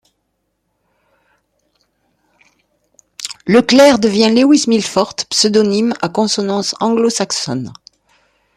Leclerc 3.45 3.99
devient 3.99 4.31
Lewis 4.33 4.65
Milfort, 4.67 5.13
pseudonyme 5.29 5.93
à 6.01 6.09
consonance 6.09 6.73
anglo-saxonne. 6.79 7.71